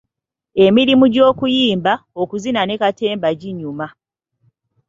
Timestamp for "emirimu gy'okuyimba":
0.65-1.93